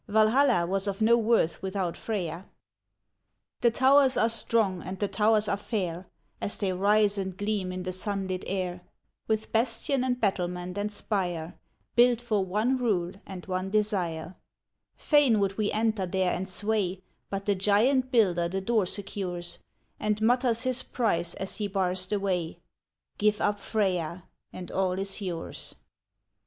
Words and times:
Walhalla 0.09 0.65
was 0.65 0.87
of 0.87 0.99
no 0.99 1.15
worth 1.15 1.61
with 1.61 1.75
out 1.75 1.95
Freya.] 1.95 2.45
THE 3.59 3.69
towers 3.69 4.17
are 4.17 4.29
strong 4.29 4.81
and 4.81 4.97
the 4.97 5.07
towers 5.07 5.47
are 5.47 5.57
fair 5.57 6.07
As 6.41 6.57
they 6.57 6.73
rise 6.73 7.19
and 7.19 7.37
gleam 7.37 7.71
in 7.71 7.83
the 7.83 7.91
sunlit 7.93 8.43
air, 8.47 8.81
With 9.27 9.51
bastion 9.51 10.03
and 10.03 10.19
battlement 10.19 10.75
and 10.75 10.91
spire 10.91 11.53
Built 11.95 12.19
for 12.19 12.43
one 12.43 12.77
rule 12.77 13.11
and 13.27 13.45
one 13.45 13.69
desire; 13.69 14.33
Fain 14.95 15.39
would 15.39 15.55
we 15.59 15.71
enter 15.71 16.07
there 16.07 16.33
and 16.33 16.49
sway, 16.49 17.03
But 17.29 17.45
the 17.45 17.53
giant 17.53 18.09
builder 18.09 18.49
the 18.49 18.59
door 18.59 18.87
secures, 18.87 19.59
And 19.99 20.19
mutters 20.19 20.63
his 20.63 20.81
price 20.81 21.35
as 21.35 21.57
he 21.57 21.67
bars 21.67 22.07
the 22.07 22.19
way:" 22.19 22.57
Give 23.19 23.39
up 23.39 23.59
Freya, 23.59 24.23
and 24.51 24.71
all 24.71 24.93
is 24.97 25.21
yours." 25.21 25.75